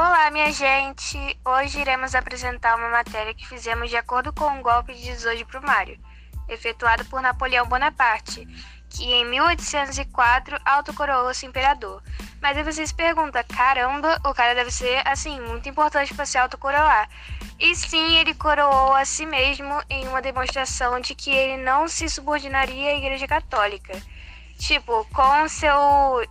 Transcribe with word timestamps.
Olá, 0.00 0.30
minha 0.30 0.52
gente! 0.52 1.18
Hoje 1.44 1.80
iremos 1.80 2.14
apresentar 2.14 2.76
uma 2.76 2.88
matéria 2.88 3.34
que 3.34 3.48
fizemos 3.48 3.90
de 3.90 3.96
acordo 3.96 4.32
com 4.32 4.44
o 4.44 4.62
golpe 4.62 4.94
de 4.94 5.02
18 5.02 5.38
de 5.38 5.44
Brumário, 5.44 5.98
efetuado 6.48 7.04
por 7.06 7.20
Napoleão 7.20 7.66
Bonaparte, 7.66 8.46
que 8.88 9.12
em 9.12 9.24
1804 9.24 10.56
autocoroou-se 10.64 11.44
imperador. 11.44 12.00
Mas 12.40 12.56
aí 12.56 12.62
vocês 12.62 12.92
perguntam, 12.92 13.42
caramba, 13.48 14.20
o 14.24 14.32
cara 14.32 14.54
deve 14.54 14.70
ser, 14.70 15.02
assim, 15.04 15.40
muito 15.40 15.68
importante 15.68 16.14
para 16.14 16.26
se 16.26 16.38
autocoroar. 16.38 17.08
E 17.58 17.74
sim, 17.74 18.18
ele 18.18 18.34
coroou 18.34 18.94
a 18.94 19.04
si 19.04 19.26
mesmo 19.26 19.82
em 19.90 20.06
uma 20.06 20.22
demonstração 20.22 21.00
de 21.00 21.12
que 21.16 21.32
ele 21.32 21.60
não 21.64 21.88
se 21.88 22.08
subordinaria 22.08 22.90
à 22.90 22.94
Igreja 22.94 23.26
Católica. 23.26 24.00
Tipo, 24.58 25.06
com 25.14 25.48
seu 25.48 25.72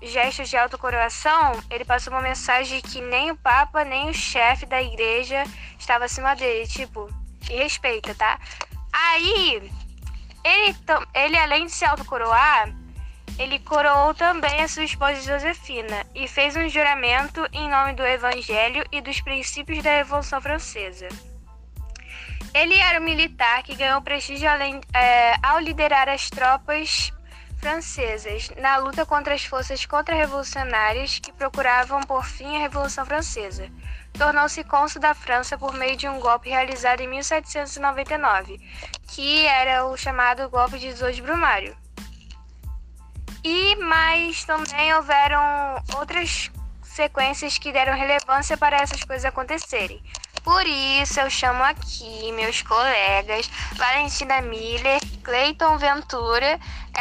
gesto 0.02 0.44
de 0.44 0.58
autocoroação, 0.58 1.64
ele 1.72 1.86
passou 1.86 2.12
uma 2.12 2.22
mensagem 2.22 2.82
que 2.82 3.02
nem 3.02 3.32
o 3.32 3.38
Papa, 3.38 3.86
nem 3.86 4.10
o 4.10 4.14
chefe 4.14 4.66
da 4.66 4.82
igreja 4.82 5.44
estava 5.80 6.06
acima 6.06 6.36
dele. 6.36 6.68
Tipo, 6.68 7.10
e 7.50 7.56
respeita, 7.56 8.14
tá? 8.14 8.38
Aí, 8.92 9.72
ele, 10.44 10.76
ele 11.16 11.38
além 11.38 11.66
de 11.68 11.72
se 11.72 11.86
autocoroar, 11.86 12.74
ele 13.40 13.60
coroou 13.60 14.14
também 14.14 14.62
a 14.62 14.68
sua 14.68 14.84
esposa 14.84 15.22
Josefina 15.22 16.06
e 16.14 16.28
fez 16.28 16.56
um 16.56 16.68
juramento 16.68 17.48
em 17.54 17.70
nome 17.70 17.94
do 17.94 18.06
Evangelho 18.06 18.84
e 18.92 19.00
dos 19.00 19.22
princípios 19.22 19.82
da 19.82 19.92
Revolução 19.92 20.42
Francesa. 20.42 21.08
Ele 22.54 22.76
era 22.76 23.00
um 23.00 23.04
militar 23.04 23.62
que 23.64 23.76
ganhou 23.76 24.02
prestígio 24.02 24.50
além, 24.50 24.82
é, 24.94 25.36
ao 25.44 25.60
liderar 25.60 26.10
as 26.10 26.30
tropas 26.30 27.14
francesas 27.58 28.50
na 28.58 28.78
luta 28.78 29.06
contra 29.06 29.34
as 29.34 29.46
forças 29.46 29.86
contra-revolucionárias 29.86 31.20
que 31.20 31.34
procuravam 31.34 32.02
por 32.02 32.26
fim 32.26 32.56
a 32.56 32.60
Revolução 32.60 33.06
Francesa. 33.06 33.70
Tornou-se 34.14 34.64
cônsul 34.64 35.02
da 35.02 35.14
França 35.14 35.58
por 35.58 35.74
meio 35.74 35.96
de 35.96 36.08
um 36.08 36.20
golpe 36.20 36.50
realizado 36.50 37.02
em 37.02 37.08
1799, 37.08 38.60
que 39.08 39.46
era 39.46 39.86
o 39.86 39.98
chamado 39.98 40.50
golpe 40.50 40.80
de 40.80 40.88
18 40.88 41.16
de 41.16 41.22
Brumário. 41.22 41.78
E 43.44 43.76
mais 43.76 44.44
também 44.44 44.94
houveram 44.94 45.42
outras 45.96 46.52
sequências 46.84 47.58
que 47.58 47.72
deram 47.72 47.96
relevância 47.96 48.58
para 48.58 48.78
essas 48.78 49.04
coisas 49.04 49.26
acontecerem. 49.26 50.02
Por 50.44 50.66
isso 50.66 51.20
eu 51.20 51.30
chamo 51.30 51.62
aqui 51.64 52.32
meus 52.32 52.62
colegas 52.62 53.50
Valentina 53.76 54.42
Miller, 54.42 55.00
Cleiton 55.28 55.78
Ventura, 55.78 56.58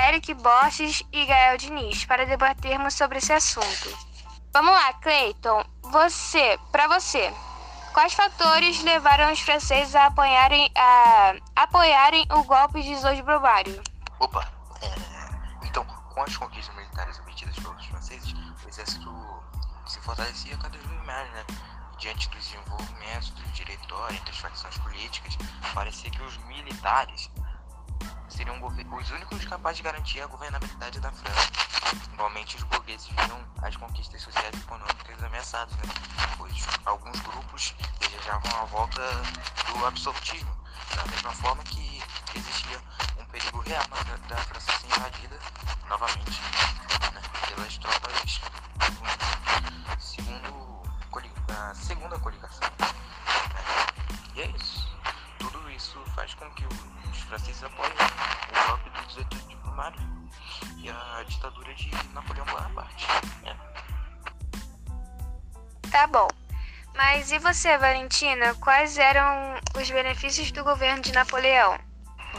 Eric 0.08 0.34
Borges 0.34 1.00
e 1.12 1.24
Gael 1.27 1.56
Diniz 1.58 2.05
para 2.06 2.27
debatermos 2.27 2.94
sobre 2.94 3.18
esse 3.18 3.33
assunto. 3.33 3.96
Vamos 4.52 4.72
lá, 4.72 4.94
Cleiton. 4.94 5.64
Você, 5.80 6.58
para 6.72 6.88
você, 6.88 7.33
quais 7.94 8.14
fatores 8.14 8.83
levaram 8.83 9.33
os 9.33 9.38
franceses 9.38 9.94
a 9.94 10.06
apoiarem, 10.06 10.68
a, 10.77 11.36
apoiarem 11.55 12.27
o 12.33 12.42
golpe 12.42 12.83
de 12.83 12.88
18 12.88 13.14
de 13.14 13.22
Brumário? 13.22 13.80
Opa, 14.18 14.44
é, 14.83 15.64
então, 15.64 15.84
com 15.84 16.22
as 16.24 16.36
conquistas 16.36 16.74
militares 16.74 17.20
obtidas 17.20 17.55
pelos 17.55 17.86
franceses, 17.86 18.34
o 18.64 18.68
exército 18.68 19.14
se 19.86 20.00
fortalecia 20.00 20.56
cada 20.56 20.77
vez 20.77 21.05
mais, 21.05 21.30
né? 21.30 21.44
diante 21.98 22.28
dos 22.28 22.44
desenvolvimentos 22.44 23.30
do 23.30 23.42
diretório 23.52 24.16
entre 24.16 24.30
as 24.30 24.38
facções 24.38 24.77
políticas, 24.78 25.38
parecia 25.72 26.11
que 26.11 26.22
os 26.22 26.36
militares 26.38 27.30
seriam 28.37 28.62
os 28.62 29.11
únicos 29.11 29.45
capazes 29.47 29.79
de 29.79 29.83
garantir 29.83 30.20
a 30.20 30.27
governabilidade 30.27 31.01
da 31.01 31.11
França. 31.11 31.51
Igualmente, 32.12 32.56
os 32.56 32.62
burgueses 32.65 33.06
viam 33.06 33.41
as 33.62 33.75
conquistas 33.77 34.20
sociais 34.20 34.55
e 34.55 34.59
econômicas 34.59 35.23
ameaçadas, 35.23 35.75
né? 35.77 35.83
pois 36.37 36.67
alguns 36.84 37.19
grupos 37.20 37.75
desejavam 37.98 38.61
a 38.61 38.64
volta 38.67 39.01
do 39.73 39.86
absolutismo, 39.86 40.55
da 40.95 41.05
mesma 41.07 41.33
forma 41.33 41.63
que 41.64 42.02
existia 42.35 42.79
um 43.19 43.25
perigo 43.27 43.61
real 43.61 43.85
da, 43.89 44.35
da 44.35 44.42
França 44.42 44.73
ser 44.80 44.86
invadida 44.86 45.39
novamente 45.89 46.65
com 56.35 56.51
que 56.51 56.64
os 56.67 57.19
franceses 57.20 57.63
apoiem 57.63 57.92
o 57.92 58.69
golpe 58.69 58.91
do 58.91 59.07
18 59.07 59.37
de 59.48 59.57
Brumário 59.57 60.01
e 60.79 60.91
a 60.91 61.25
ditadura 61.27 61.75
de 61.75 61.91
Napoleão 62.13 62.47
Bonaparte. 62.47 63.07
É. 63.45 63.57
Tá 65.91 66.07
bom. 66.07 66.29
Mas 66.95 67.31
e 67.31 67.39
você, 67.39 67.77
Valentina? 67.79 68.55
Quais 68.55 68.98
eram 68.98 69.55
os 69.79 69.91
benefícios 69.91 70.51
do 70.51 70.64
governo 70.64 71.03
de 71.03 71.13
Napoleão? 71.13 71.79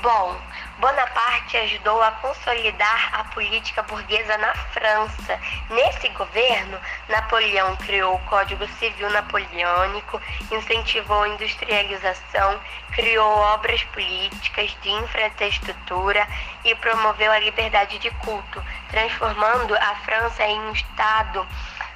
Bom, 0.02 0.40
Bonaparte 0.78 1.58
ajudou 1.58 2.02
a 2.04 2.12
consolidar 2.12 3.10
a 3.14 3.24
política 3.26 3.82
burguesa 3.82 4.38
na 4.38 4.54
França. 4.54 5.40
Nesse 5.72 6.08
governo, 6.10 6.80
Napoleão 7.10 7.76
criou 7.78 8.16
o 8.16 8.26
Código 8.26 8.68
Civil 8.78 9.10
Napoleônico, 9.10 10.22
incentivou 10.52 11.24
a 11.24 11.30
industrialização, 11.30 12.60
criou 12.94 13.28
obras 13.28 13.84
políticas 13.86 14.78
de 14.82 14.92
infraestrutura 14.92 16.28
e 16.64 16.76
promoveu 16.76 17.32
a 17.32 17.40
liberdade 17.40 17.98
de 17.98 18.12
culto, 18.12 18.64
transformando 18.92 19.76
a 19.76 19.96
França 20.06 20.46
em 20.46 20.60
um 20.60 20.74
Estado 20.74 21.48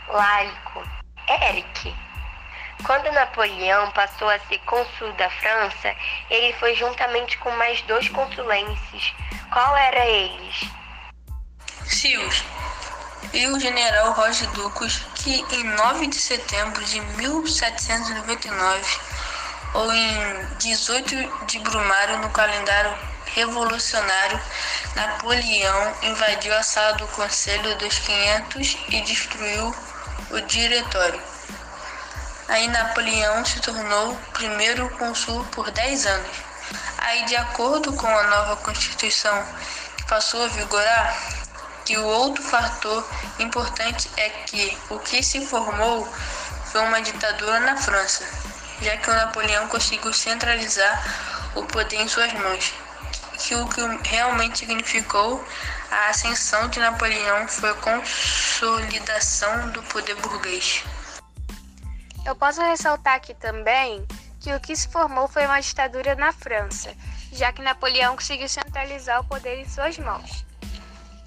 laico. 0.07 0.84
Eric, 1.29 1.95
quando 2.85 3.11
Napoleão 3.11 3.91
passou 3.91 4.29
a 4.29 4.39
ser 4.39 4.59
cônsul 4.59 5.11
da 5.13 5.29
França, 5.29 5.95
ele 6.29 6.53
foi 6.53 6.75
juntamente 6.75 7.37
com 7.39 7.51
mais 7.51 7.81
dois 7.83 8.07
consulenses. 8.09 9.13
Qual 9.51 9.75
era 9.75 10.05
eles? 10.05 10.69
Sios 11.85 12.43
e 13.33 13.47
o 13.47 13.59
general 13.59 14.11
Roger 14.11 14.49
Ducos, 14.51 14.99
que 15.15 15.45
em 15.55 15.63
9 15.63 16.07
de 16.07 16.17
setembro 16.17 16.83
de 16.83 16.99
1799, 16.99 18.99
ou 19.73 19.93
em 19.93 20.45
18 20.57 21.45
de 21.45 21.59
Brumário 21.59 22.17
no 22.17 22.29
calendário 22.31 22.93
revolucionário, 23.27 24.41
Napoleão 24.95 25.93
invadiu 26.01 26.53
a 26.55 26.63
sala 26.63 26.93
do 26.93 27.07
Conselho 27.07 27.77
dos 27.77 27.99
500 27.99 28.77
e 28.89 29.01
destruiu 29.01 29.75
o 30.31 30.41
diretório. 30.41 31.21
Aí 32.51 32.67
Napoleão 32.67 33.45
se 33.45 33.62
tornou 33.62 34.13
primeiro 34.34 34.89
cônsul 34.97 35.41
por 35.53 35.72
10 35.72 36.06
anos. 36.06 36.38
Aí, 36.97 37.23
de 37.23 37.38
acordo 37.38 37.94
com 37.94 38.06
a 38.06 38.23
nova 38.23 38.57
Constituição 38.57 39.41
que 39.95 40.03
passou 40.03 40.44
a 40.44 40.47
vigorar, 40.50 41.17
que 41.85 41.97
o 41.97 42.03
outro 42.03 42.44
fator 42.44 43.07
importante 43.40 44.11
é 44.17 44.29
que 44.29 44.78
o 44.90 45.00
que 45.00 45.23
se 45.23 45.45
formou 45.45 46.06
foi 46.66 46.81
uma 46.81 47.01
ditadura 47.01 47.61
na 47.61 47.78
França, 47.78 48.25
já 48.81 48.97
que 48.97 49.09
o 49.09 49.13
Napoleão 49.13 49.69
conseguiu 49.69 50.11
centralizar 50.11 51.01
o 51.56 51.63
poder 51.63 52.01
em 52.01 52.07
suas 52.09 52.34
mãos, 52.34 52.73
que 53.40 53.56
o 53.56 53.66
que 53.69 53.81
realmente 54.09 54.59
significou 54.59 55.41
a 55.90 56.09
ascensão 56.09 56.67
de 56.67 56.81
Napoleão 56.81 57.47
foi 57.47 57.69
a 57.69 57.75
consolidação 57.75 59.69
do 59.69 59.81
poder 59.84 60.16
burguês. 60.16 60.84
Eu 62.23 62.35
posso 62.35 62.61
ressaltar 62.61 63.15
aqui 63.15 63.33
também 63.33 64.05
que 64.39 64.53
o 64.53 64.59
que 64.59 64.75
se 64.75 64.87
formou 64.87 65.27
foi 65.27 65.45
uma 65.45 65.59
ditadura 65.59 66.15
na 66.15 66.31
França, 66.31 66.95
já 67.31 67.51
que 67.51 67.61
Napoleão 67.61 68.15
conseguiu 68.15 68.47
centralizar 68.47 69.21
o 69.21 69.23
poder 69.23 69.59
em 69.59 69.67
suas 69.67 69.97
mãos. 69.97 70.45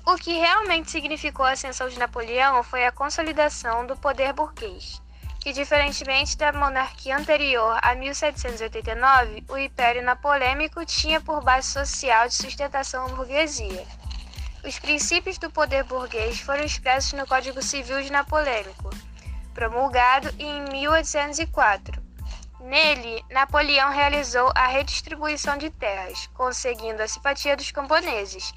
O 0.06 0.16
que 0.16 0.38
realmente 0.38 0.90
significou 0.90 1.46
a 1.46 1.52
ascensão 1.52 1.88
de 1.88 1.98
Napoleão 1.98 2.62
foi 2.62 2.84
a 2.84 2.92
consolidação 2.92 3.86
do 3.86 3.96
poder 3.96 4.32
burguês, 4.32 5.02
que, 5.40 5.52
diferentemente 5.52 6.36
da 6.36 6.52
monarquia 6.52 7.16
anterior 7.16 7.78
a 7.82 7.94
1789, 7.94 9.44
o 9.48 9.56
Império 9.56 10.02
Napolêmico 10.02 10.84
tinha 10.84 11.20
por 11.20 11.42
base 11.42 11.68
social 11.70 12.28
de 12.28 12.34
sustentação 12.34 13.06
a 13.06 13.08
burguesia. 13.08 13.84
Os 14.64 14.78
princípios 14.78 15.38
do 15.38 15.50
poder 15.50 15.84
burguês 15.84 16.38
foram 16.40 16.64
expressos 16.64 17.14
no 17.14 17.26
Código 17.26 17.60
Civil 17.62 18.02
de 18.02 18.12
Napolêmico, 18.12 18.90
promulgado 19.54 20.28
em 20.38 20.62
1804. 20.70 22.02
Nele, 22.60 23.24
Napoleão 23.30 23.90
realizou 23.90 24.50
a 24.54 24.66
redistribuição 24.66 25.56
de 25.56 25.70
terras, 25.70 26.28
conseguindo 26.34 27.02
a 27.02 27.08
simpatia 27.08 27.56
dos 27.56 27.70
camponeses. 27.70 28.52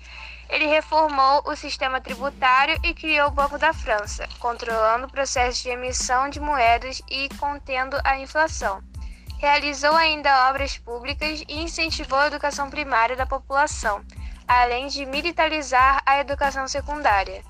Ele 0.49 0.65
reformou 0.65 1.43
o 1.45 1.55
sistema 1.55 1.99
tributário 1.99 2.79
e 2.83 2.93
criou 2.93 3.27
o 3.27 3.31
Banco 3.31 3.57
da 3.57 3.73
França, 3.73 4.27
controlando 4.39 5.07
o 5.07 5.11
processo 5.11 5.61
de 5.63 5.69
emissão 5.69 6.29
de 6.29 6.39
moedas 6.39 7.01
e 7.09 7.27
contendo 7.37 7.97
a 8.03 8.17
inflação. 8.17 8.81
Realizou 9.39 9.93
ainda 9.93 10.49
obras 10.49 10.77
públicas 10.77 11.43
e 11.47 11.61
incentivou 11.61 12.17
a 12.17 12.27
educação 12.27 12.69
primária 12.69 13.15
da 13.15 13.25
população, 13.25 14.03
além 14.47 14.87
de 14.87 15.05
militarizar 15.05 16.01
a 16.05 16.19
educação 16.19 16.65
secundária. 16.67 17.43